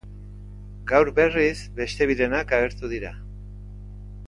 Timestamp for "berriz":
1.19-1.61